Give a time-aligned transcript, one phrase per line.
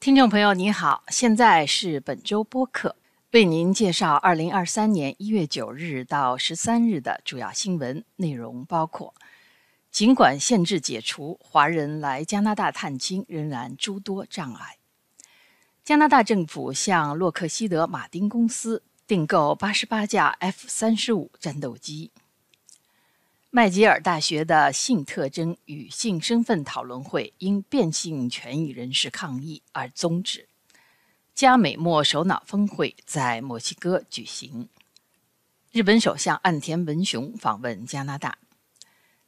[0.00, 2.96] 听众朋友，你好，现在是本周播客，
[3.32, 9.12] 为您介绍二零二三年一月九日到十三日的主要新闻内容，包括：
[9.90, 14.78] 尽管限制解除，华人来加拿大探亲仍然诸多障碍；
[15.84, 22.10] 加拿大政府向洛克希德马丁公司订购八十八架 F 三十五战斗机。
[23.52, 30.46] 麦吉尔大学的性特征与性身份讨论会因变性权益人士抗议而终止。
[31.34, 34.68] 加美墨首脑峰会在墨西哥举行。
[35.72, 38.38] 日本首相岸田文雄访问加拿大。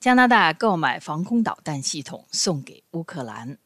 [0.00, 3.58] 加拿大购买防空导弹系统送给乌克兰。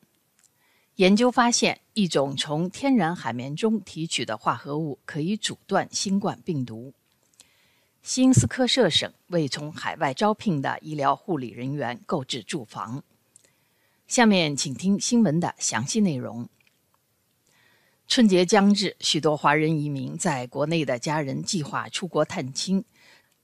[0.97, 6.93] 研究发现，一种从天然海绵中提取的化合物可以阻断新冠病毒。
[8.03, 13.03] 新斯科舍省为从海外招聘的医疗护理人员购置住房。
[14.09, 16.49] 下面请听新闻的详细内容。
[18.09, 22.85] 春节将至，许多华人移民在国内的家人计划出国探亲，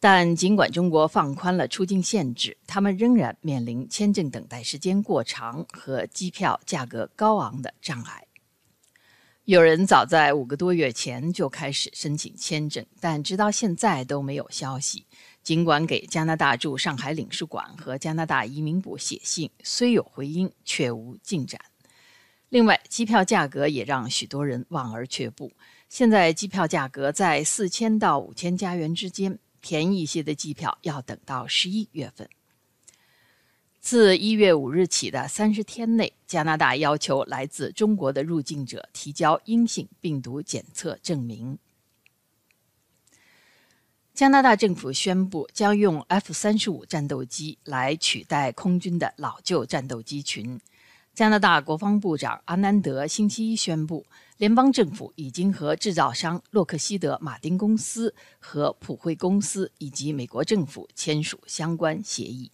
[0.00, 8.25] 但尽管中国放宽了出境限制，他们仍然面临签证等待时间过长和机票价格高昂的障碍。
[9.46, 15.06] 有人早在五个多月前就开始申请签证，但直到现在都没有消息。
[15.44, 21.60] 尽管给加拿大驻上海领事馆和加拿大移民部写信，虽有回音，却无进展。
[22.48, 25.52] 另外，机票价格也让许多人望而却步。
[25.88, 32.28] 现在机票价格在四千到五千加元之间，便宜一些的机票要等到十一月份。
[33.88, 41.56] 自一月五日起的三十天内，加拿大要求来自中国的入境者提交阴性病毒检测证明。
[44.12, 50.60] 加拿大政府宣布将用 F 三十五战斗机来取代空军的老旧战斗机群。
[51.14, 54.04] 加拿大国防部长阿南德星期一宣布，
[54.38, 62.50] 联邦政府已经和制造商洛克希德马丁公司和普惠公司以及美国政府签署相关协议。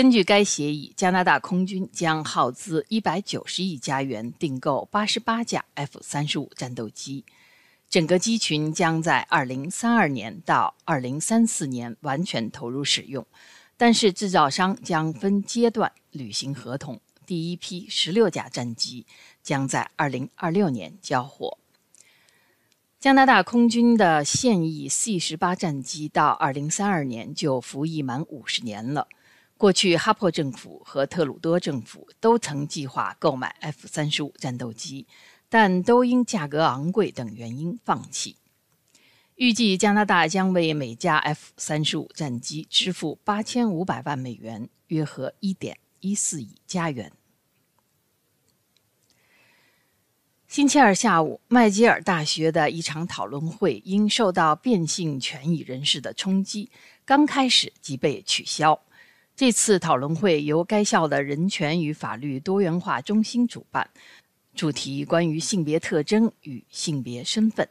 [0.00, 7.26] 根据该协议，加拿大空军将耗资一百九十亿加元订购八十八架 F 三十五战斗机，
[7.90, 13.26] 整个机群将在二零三二年到二零三四年完全投入使用。
[13.76, 19.04] 但是，制造商将分阶段履行合同，第一批十六架战机
[19.42, 21.58] 将在二零二六年交货。
[22.98, 29.06] 加拿大空军的现役 C 十八战机到二零三二年就服役满五十年了。
[29.60, 35.06] 过去，哈珀政府和特鲁多政府都曾计划购买 F 三十五战斗机，
[35.50, 38.36] 但都因价格昂贵等原因放弃。
[39.34, 47.12] 预计加拿大将为每架 F 三十五战机支付八千五百万美元，约合一点一四亿加元。
[50.48, 56.70] 星期二下午，麦吉尔大学的一场讨论会因受到变性权益人士的冲击，
[57.04, 58.80] 刚开始即被取消。
[59.40, 63.88] 这次讨论会由该校的人权与法律多元化中心主办，
[64.54, 67.66] 主题关于性别特征与性别身份。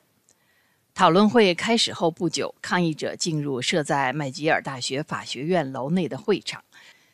[0.96, 6.64] 讨论会开始后不久，抗议者进入设在麦吉尔大学法学院楼内的会场，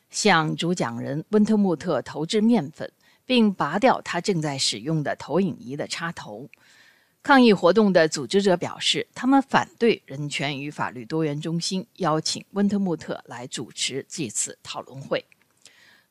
[0.09, 2.89] 向主讲人温特穆特投掷面粉，
[3.25, 6.49] 并拔掉他正在使用的投影仪的插头。
[7.25, 15.25] 抗议活动的组织者表示，他们反对人权与法律多元中心邀请温特穆特来主持这次讨论会。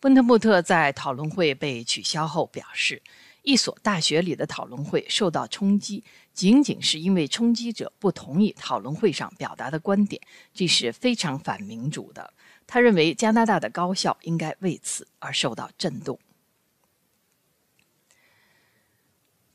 [0.00, 3.00] 温特穆特在讨论会被取消后表示，
[3.42, 10.20] 一所大学里的讨论会受到冲击，仅仅是因为冲击者不同意讨论会上表达的观点，
[10.52, 12.34] 这是非常反民主的。
[12.66, 16.18] 他认为加拿大的高校应该为此而受到震动。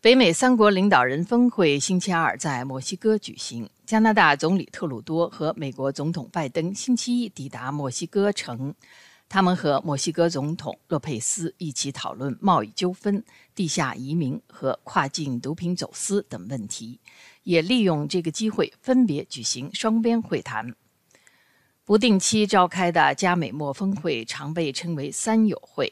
[0.02, 3.70] 北美三国领导人峰会星期二在墨西哥举行。
[3.86, 8.74] 加拿大总理特鲁多和美国总统拜登星期一抵达墨西哥城，
[9.28, 13.22] 他们和墨西哥总统洛佩斯一起讨论贸易纠纷、
[13.54, 17.02] 地下移民和跨境毒品走私等问题，
[17.44, 20.74] 也利用这个机会分别举行双边会谈。
[21.84, 25.92] 不定期召开的加美墨峰会常被称为“三友会”。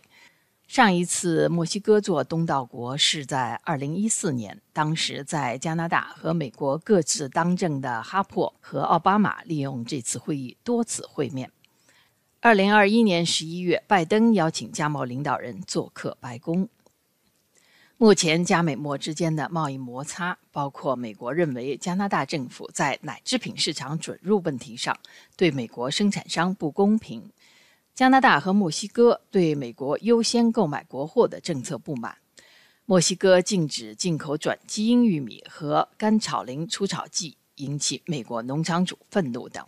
[0.67, 11.49] 上一次墨西哥做东道国是在2014年，当时在加拿大和美国各自当政的哈珀和奥巴马利用这次会议多次会面。
[12.41, 16.67] 2021年11月，拜登邀请加贸领导人做客白宫。
[17.99, 24.95] 目前，加美墨之间的贸易摩擦包括美国认为加拿大政府在奶制品市场准入问题上
[25.35, 27.31] 对美国生产商不公平。
[27.97, 32.15] 加拿大和墨西哥对美国优先购买国货的政策不满，
[32.85, 39.65] 墨西哥禁止进口转基因玉米和甘草林除草剂，引起美国农场主愤怒等。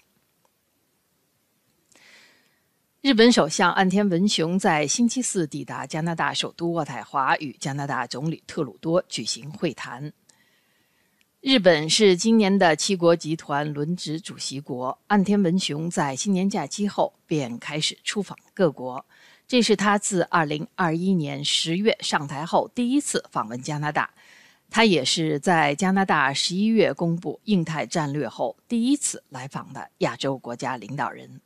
[3.02, 10.14] 日本首相岸田文雄在星期四抵达加拿大首都渥太华，与加拿大总理特鲁多举行会谈。
[11.42, 19.06] 日本是今年的七国集团轮值主席国，岸田文雄在新年假期后便开始出访各国，
[19.48, 24.14] 这是他自2021年10月上台后第一次访问加拿大，
[24.70, 31.40] 他也是在加拿大11月公布印太战略后第一次来访的亚洲国家领导人。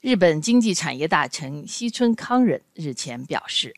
[0.00, 3.76] 日本经济产业大臣西村康稔日前表示，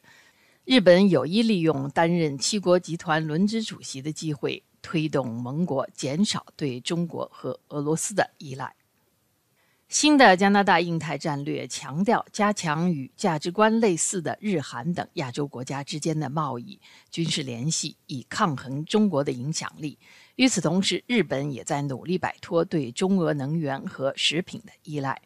[0.64, 8.74] 日本有意利用担任七国集团轮值主席的机会，推动盟国减少对中国和俄罗斯的依赖。
[9.88, 16.80] 新的加拿大印太战略强调加强与价值观类似的日韩等亚洲国家之间的贸易、
[17.10, 19.98] 军事联系，以抗衡中国的影响力。
[20.36, 25.20] 与此同时，日本也在努力摆脱对中俄能源和食品的依赖。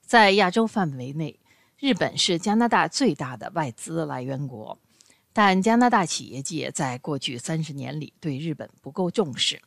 [0.00, 1.38] 在亚洲范围内，
[1.78, 4.78] 日本是加拿大最大的外资来源国，
[5.34, 9.60] 但加拿大企业界在过去三十年里对日本不够重视。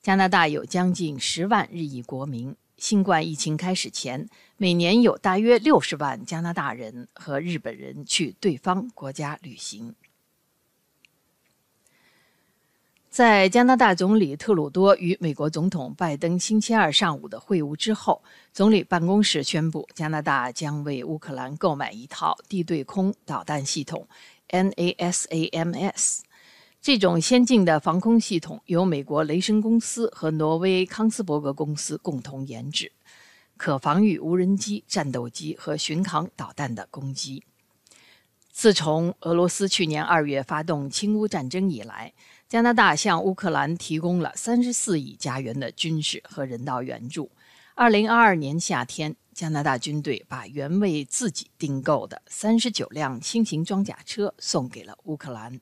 [0.00, 9.96] 加拿大有将近十万日裔国民，新冠疫情开始前，每年有大约六十万加拿大人和日本人去对方国家旅行。
[13.10, 18.22] 在加拿大总理特鲁多与美国总统拜登星期二上午的会晤之后，
[18.52, 24.06] 总理办公室宣布，加拿大将为乌克兰购买一套地对空导弹系统
[24.50, 26.20] NASAMS。
[26.80, 32.92] 这种先进的防空系统由美国雷神公司和挪威康斯伯格公司共同研制，
[33.56, 37.42] 可防御无人机、战斗机和巡航导弹的攻击。
[38.50, 42.12] 自从俄罗斯去年二月发动侵乌战争以来，
[42.48, 47.30] 加拿大向乌克兰提供了三十四亿加元的军事和人道援助。
[47.80, 55.60] 二零二二年夏天，加拿大军队把原为自己订购的三十九辆轻型装甲车送给了乌克兰。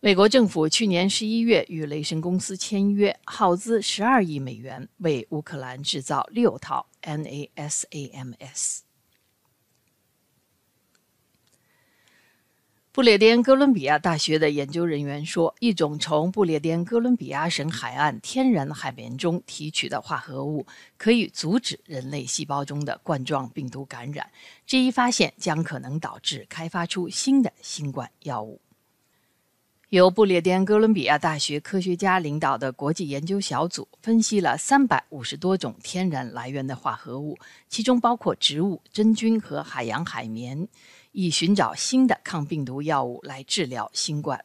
[0.00, 8.85] 美国政府去年十一月与雷神公司签约，耗资十二亿美元，为乌克兰制造六套 NASAMS。
[12.96, 20.66] 不列颠哥伦比亚大学的研究人员说，一种从不列颠哥伦比亚省海岸天然海绵中提取的化合物，
[20.96, 24.26] 可以阻止人类细胞中的冠状病毒感染。
[24.66, 28.62] 这一发现将可能导致开发出新的新冠药物。
[29.90, 37.38] 由不列颠哥伦比亚大学科学家领导的国际研究小组分析了三百五十多种天然来源的化合物，
[37.68, 40.66] 其中包括植物、真菌和海洋海绵。
[41.18, 44.44] 以寻找新的抗病毒药物来治疗新冠。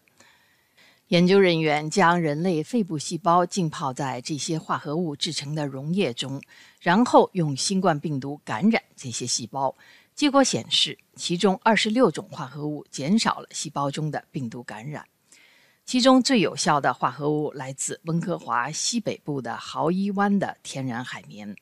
[1.09, 6.41] 研究人员将人类肺部细胞浸泡在这些化合物制成的溶液中，
[6.79, 9.75] 然后用新冠病毒感染这些细胞。
[10.15, 15.05] 结果显示，其中二十六种化合物减少了细胞中的病毒感染。
[15.83, 21.53] 其中最有效的化合物来自温哥华西北部的豪伊湾的天然海绵。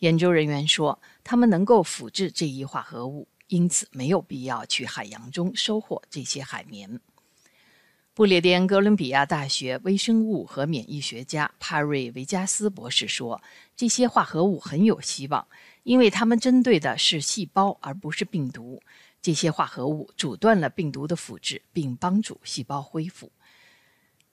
[0.00, 3.28] 研究人员说，他们能够复制这一化合物。
[3.48, 7.00] 因此，没有必要去海洋中收获这些海绵。
[8.14, 13.40] 不列颠哥伦比亚大学微生物和免疫学家帕瑞维加斯博士说
[13.76, 15.46] ：“这些化合物很有希望，
[15.84, 18.82] 因为它们针对的是细胞而不是病毒。
[19.22, 23.30] 这些化合物阻断了病毒的复制，并帮助细胞恢复。”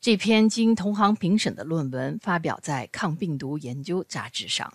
[0.01, 4.73] 这篇经同行评审的论文发表在《抗病毒研究》杂志上。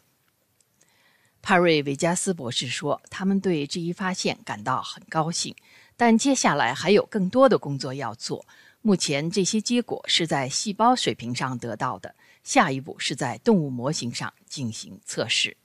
[1.43, 5.55] 帕瑞维加斯博士说：“他们对这一发现感到很高兴，
[5.97, 8.47] 但接下来还有更多的工作要做。
[8.83, 15.57] 目前这些结果是在细胞水平上得到的，下一步是在动物模型上进行测试。”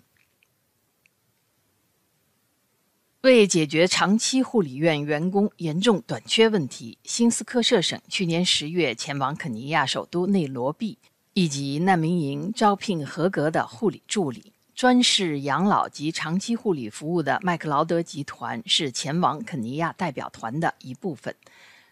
[3.21, 10.99] 为解决长期护理院员工严重短缺问题，新斯科舍省去年十月前往肯尼亚首都内罗毕
[11.33, 14.53] 以及难民营招聘合格的护理助理。
[14.75, 21.33] 专事养老及长期护理服务的麦克劳德集团是前往肯尼亚代表团的一部分。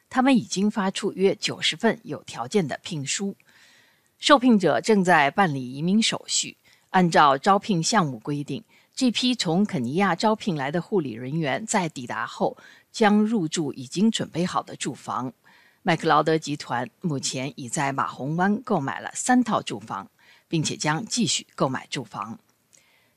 [0.09, 3.37] 他们已经发出约九十份有条件的聘书，
[4.19, 6.57] 受聘者正在办理移民手续。
[6.89, 8.61] 按照招聘项目规定，
[8.93, 12.57] 这批从肯尼亚招聘来的护理人员在抵达后
[12.91, 15.31] 将入住已经准备好的住房。
[15.83, 20.11] 麦克劳德集团目前已在马洪湾购买了三套住房，
[20.49, 22.37] 并且将继续购买住房。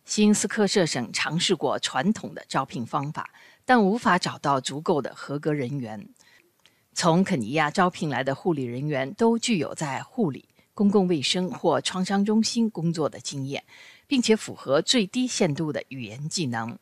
[0.07, 3.29] 新斯科舍省尝试过传统的招聘方法，
[3.65, 6.09] 但无法找到足够的合格人员。
[6.95, 13.65] 从肯尼亚招聘来的护理人员都具有在护理、公共卫生或创伤中心工作的经验，
[14.07, 16.79] 并且符合最低限度的语言技能。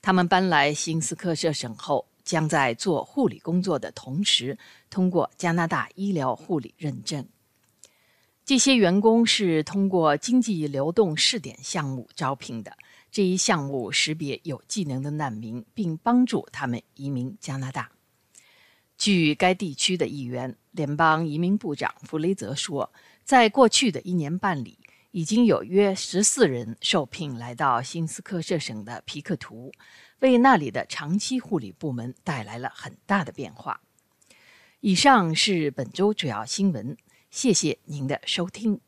[0.00, 4.56] 他们搬来新斯科舍省后，将在做护理工作的同时
[4.88, 7.26] 通过加拿大医疗护理认证。
[8.44, 12.76] 这些员工是通过经济流动试点项目招聘的。
[13.10, 17.92] 这一项目识别有技能的难民，并帮助他们移民加拿大。
[18.98, 22.92] 据该地区的议员、联邦移民部长弗雷泽说，
[23.24, 24.78] 在过去的一年半里，
[25.12, 29.72] 已经有约十四人受聘来到新斯科舍省的皮克图，
[30.18, 33.80] 为那里的长期护理部门带来了很大的变化。
[34.80, 36.96] 以上是本周主要新闻，
[37.34, 38.80] 谢谢您的收听。